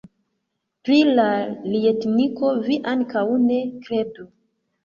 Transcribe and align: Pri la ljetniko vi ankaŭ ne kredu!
Pri 0.87 0.95
la 1.19 1.25
ljetniko 1.75 2.49
vi 2.71 2.79
ankaŭ 2.95 3.25
ne 3.47 3.63
kredu! 3.85 4.27